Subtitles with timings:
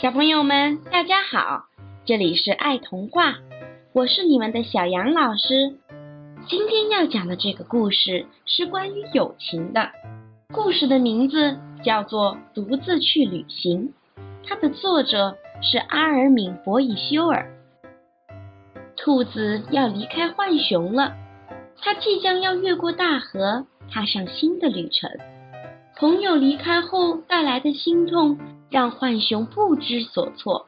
[0.00, 1.66] 小朋友们，大家好，
[2.06, 3.34] 这里是爱童话，
[3.92, 5.76] 我是你们的小杨老师。
[6.48, 9.90] 今天要讲的这个故事是关于友情的，
[10.54, 13.92] 故事的名字叫做《独自去旅行》，
[14.48, 17.54] 它的作者是阿尔敏·博伊修尔。
[18.96, 21.14] 兔子要离开浣熊了，
[21.78, 25.10] 它即将要越过大河，踏上新的旅程。
[26.00, 28.38] 朋友离开后带来的心痛，
[28.70, 30.66] 让浣熊不知所措。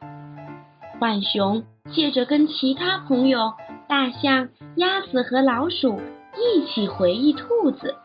[0.99, 3.51] 浣熊借着跟其他朋友
[3.89, 5.99] 大象、鸭子和老鼠
[6.37, 7.95] 一起回忆兔子，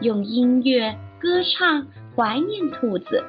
[0.00, 3.22] 用音乐歌唱怀念兔子，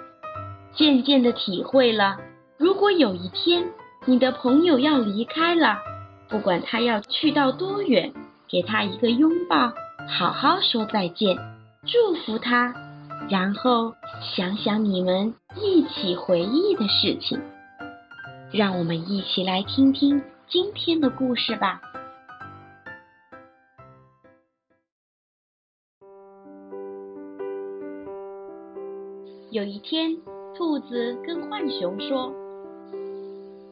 [0.73, 2.15] 渐渐地体会了：
[2.57, 3.65] 如果有一天
[4.05, 5.79] 你的朋友要离开了，
[6.29, 8.13] 不管他要去到多远，
[8.47, 9.73] 给他一个拥抱，
[10.07, 11.35] 好好说再见，
[11.85, 12.73] 祝福他，
[13.29, 13.93] 然后
[14.35, 17.41] 想想你们一起回忆的事情。
[18.53, 21.81] 让我们一起来听听今天的故事吧。
[29.51, 30.15] 有一天，
[30.55, 32.31] 兔子跟浣熊说：“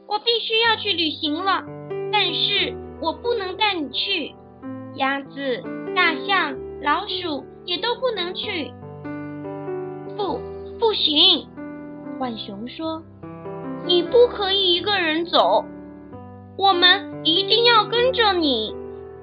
[0.07, 1.63] 我必须要去旅行了。”
[2.11, 4.33] 但是我不能带你去，
[4.95, 5.63] 鸭子、
[5.95, 8.73] 大象、老鼠也都不能去。
[10.15, 10.39] 不，
[10.79, 11.47] 不行！
[12.19, 13.01] 浣熊说
[13.85, 15.65] ：“你不可以一个人走，
[16.57, 18.73] 我们一定要跟着你，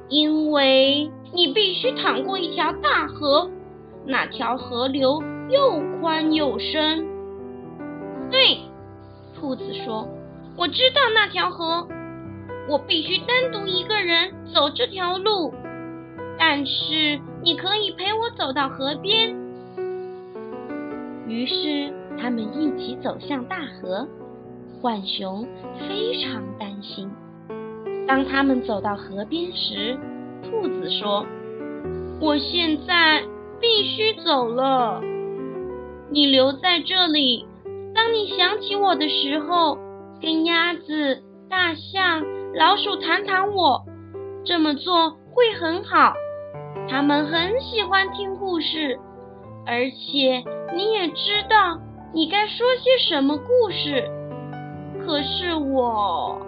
[0.08, 3.50] 因为你必须淌过一条大河，
[4.06, 7.06] 那条河流又宽又深。”
[8.30, 8.58] 对，
[9.34, 10.06] 兔子说
[10.56, 11.86] ：“我知道那条河。”
[12.68, 15.52] 我必须单独一个人走这条路，
[16.38, 19.36] 但是你可以陪我走到河边。
[21.32, 24.06] 于是他们一起走向大河。
[24.82, 25.46] 浣熊
[25.88, 27.10] 非常担心。
[28.06, 29.96] 当他们走到河边时，
[30.42, 31.24] 兔子说
[32.20, 33.22] ：“我现在
[33.60, 35.00] 必须走了，
[36.10, 37.46] 你留在这里。
[37.94, 39.78] 当你想起我的时候，
[40.20, 42.22] 跟鸭子、大象。”
[42.54, 43.82] 老鼠谈谈我，
[44.44, 46.12] 这么做会很好。
[46.86, 48.98] 他们很喜欢听故事，
[49.64, 51.78] 而且你也知道
[52.12, 54.10] 你该说些什么故事。
[55.04, 56.40] 可是我，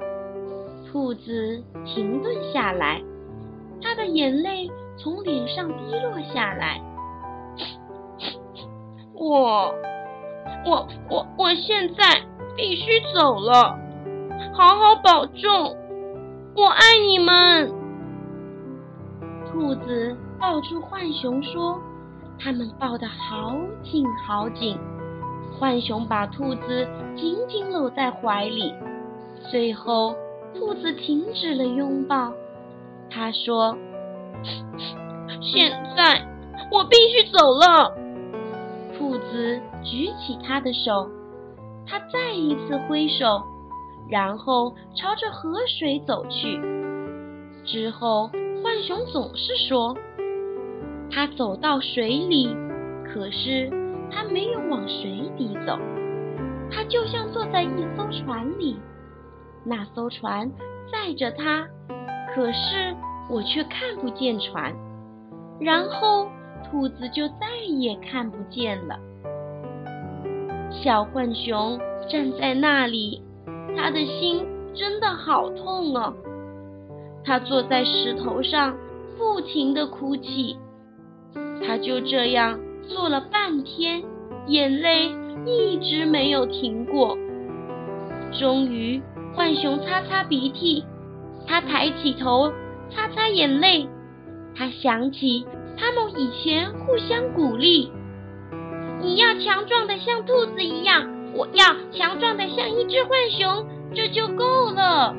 [0.86, 3.02] 兔子停顿下来，
[3.82, 6.80] 他的眼泪从脸上滴落下来。
[9.14, 9.74] 我，
[10.66, 12.04] 我，我，我现在
[12.56, 13.78] 必须走了，
[14.52, 15.76] 好好保重。
[16.56, 17.72] 我爱你们，
[19.50, 21.80] 兔子抱住浣熊说
[22.38, 24.78] ：“他们抱得好紧好紧。”
[25.58, 28.74] 浣熊把兔子紧紧搂在怀里。
[29.50, 30.14] 最后，
[30.58, 32.32] 兔子停止了拥抱。
[33.08, 33.76] 他说
[35.40, 36.26] ：“现在
[36.72, 37.92] 我必须走了。”
[38.98, 41.08] 兔子举起他的手，
[41.86, 43.42] 他再一次挥手。
[44.08, 46.60] 然后朝着河水走去。
[47.64, 48.28] 之后，
[48.62, 49.96] 浣熊总是说
[51.14, 52.48] ：“他走到水里，
[53.06, 53.70] 可是
[54.10, 55.78] 他没有往水底走。
[56.72, 58.76] 他就像坐在一艘船里，
[59.64, 60.50] 那艘船
[60.90, 61.68] 载着他，
[62.34, 62.96] 可是
[63.30, 64.74] 我却看不见船。
[65.60, 66.26] 然后，
[66.68, 68.98] 兔子就再也看不见了。
[70.72, 71.78] 小浣熊
[72.10, 73.22] 站在那里。
[73.76, 76.12] 他的心真的好痛啊！
[77.24, 78.76] 他坐在石头上，
[79.18, 80.56] 不停地哭泣。
[81.66, 82.58] 他就这样
[82.88, 84.02] 坐了半天，
[84.46, 85.10] 眼泪
[85.46, 87.16] 一直没有停过。
[88.32, 89.02] 终于，
[89.34, 90.84] 浣熊擦擦鼻涕，
[91.46, 92.52] 他抬起头，
[92.90, 93.88] 擦擦眼泪。
[94.56, 95.44] 他想起
[95.76, 97.90] 他们以前互相鼓励
[99.02, 105.16] ：“你要强壮的像兔子一样。”我要强壮的像一只浣熊，这就够了，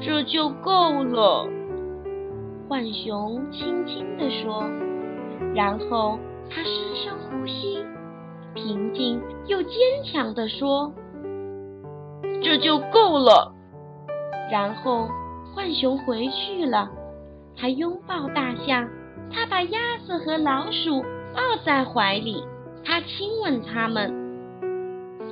[0.00, 1.48] 这就够了。
[2.70, 4.62] 浣熊轻轻地说，
[5.52, 6.16] 然后
[6.48, 7.84] 他深深呼吸，
[8.54, 9.72] 平静又坚
[10.04, 10.92] 强地说
[12.40, 13.52] ：“这就够了。”
[14.52, 15.08] 然后
[15.52, 16.88] 浣熊回去了，
[17.56, 18.88] 他拥抱大象，
[19.32, 21.02] 他把鸭子和老鼠
[21.34, 22.44] 抱在怀里，
[22.84, 24.14] 他亲吻它们。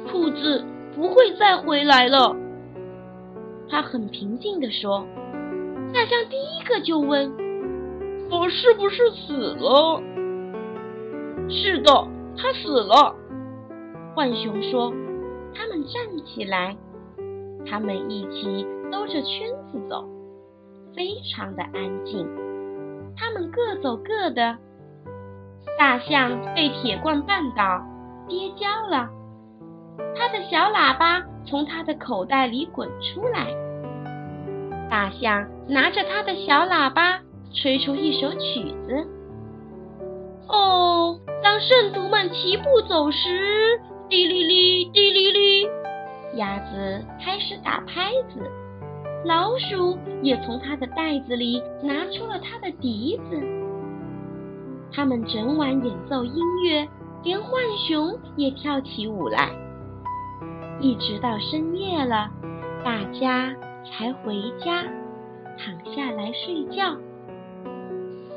[0.08, 2.35] 兔子不会再回来了，
[3.70, 5.06] 他很平静地说。
[5.93, 7.32] 大象第一个就问
[8.31, 10.02] ：“我是不是死了
[11.49, 13.14] ？”“是的，他死了。”
[14.14, 14.93] 浣熊说。
[15.55, 16.76] 他们站起来，
[17.69, 20.05] 他们一起兜着圈子走，
[20.94, 22.29] 非常的安静。
[23.17, 24.56] 他们各走各的。
[25.76, 27.82] 大象被铁罐绊倒，
[28.29, 29.08] 跌跤了。
[30.14, 33.49] 他的小喇叭从他的口袋里滚出来。
[34.90, 37.20] 大象拿着他的小喇叭，
[37.52, 39.06] 吹出一首曲子。
[40.49, 45.69] 哦，当圣徒们齐步走时，滴哩哩，滴哩哩，
[46.37, 48.50] 鸭子开始打拍子。
[49.25, 53.43] 老鼠也从它的袋子里拿出了它的笛子。
[54.90, 56.88] 他们整晚演奏音乐，
[57.25, 57.50] 连浣
[57.87, 59.50] 熊也跳起舞来。
[60.81, 62.31] 一直到深夜了，
[62.85, 63.55] 大家
[63.90, 64.85] 才回家，
[65.58, 66.96] 躺下来睡觉。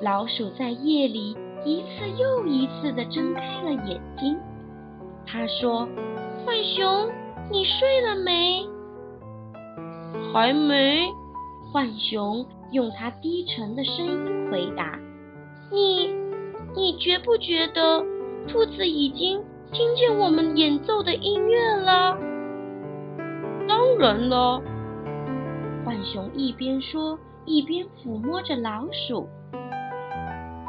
[0.01, 4.38] 老鼠在夜里一次又一次地睁开了眼睛。
[5.27, 5.88] 他说
[6.44, 7.09] ：“浣熊，
[7.51, 8.65] 你睡了没
[10.33, 11.07] ？”“还没。”
[11.71, 14.98] 浣熊用它低沉的声音回答。
[15.71, 16.07] “你，
[16.75, 18.03] 你觉不觉得
[18.48, 19.39] 兔子已经
[19.71, 22.18] 听见我们演奏的音乐了
[23.69, 24.62] ？”“当然了。”
[25.92, 29.28] 浣熊一边说，一边抚摸着老鼠。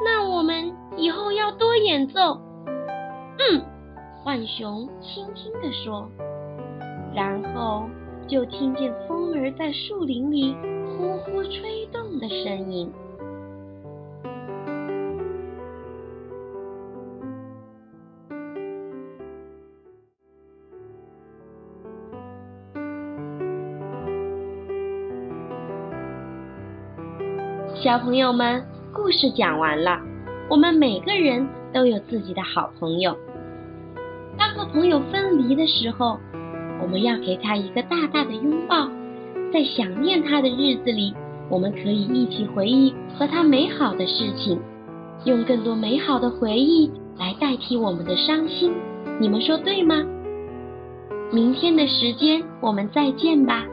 [0.04, 2.40] 那我们以后要多演奏。
[2.66, 3.62] 嗯，
[4.24, 6.10] 浣熊轻轻地说，
[7.14, 7.84] 然后
[8.26, 10.56] 就听见风儿在树林里
[10.98, 12.92] 呼呼吹动的声音。
[27.82, 28.62] 小朋友们。
[28.94, 29.98] 故事讲完了，
[30.48, 33.16] 我们每个人都有自己的好朋友。
[34.38, 36.16] 当和朋友分离的时候，
[36.80, 38.88] 我们要给他一个大大的拥抱。
[39.52, 41.12] 在想念他的日子里，
[41.48, 44.60] 我们可以一起回忆和他美好的事情，
[45.24, 46.88] 用更多美好的回忆
[47.18, 48.72] 来代替我们的伤心。
[49.18, 50.04] 你们说对吗？
[51.32, 53.64] 明天的时间我们再见吧。